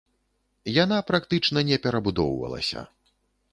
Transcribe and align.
Яна 0.83 0.97
практычна 1.09 1.65
не 1.69 1.77
перабудоўвалася. 1.85 2.87